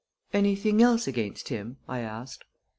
"Anything 0.33 0.81
else 0.81 1.07
against 1.07 1.49
him?" 1.49 1.77
I 1.87 1.99
asked. 1.99 2.43